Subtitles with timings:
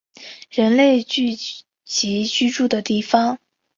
[0.49, 1.35] 人类聚
[1.85, 3.37] 集居住的地方